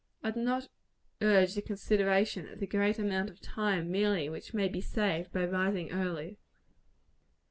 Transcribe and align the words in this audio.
I 0.23 0.31
do 0.31 0.41
not 0.41 0.67
urge 1.21 1.53
the 1.53 1.61
consideration 1.61 2.49
of 2.49 2.59
the 2.59 2.65
great 2.65 2.97
amount 2.97 3.29
of 3.29 3.39
time, 3.39 3.91
merely, 3.91 4.29
which 4.29 4.51
may 4.51 4.67
be 4.67 4.81
saved 4.81 5.31
by 5.31 5.45
rising 5.45 5.91
early. 5.91 6.39